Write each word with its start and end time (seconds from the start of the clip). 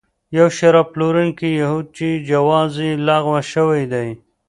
یو 0.37 0.47
شراب 0.57 0.87
پلورونکی 0.93 1.49
یهود 1.61 1.85
چې 1.97 2.07
جواز 2.29 2.73
یې 2.85 2.91
لغوه 3.07 3.41
شوی 3.51 3.83
دی. 3.93 4.09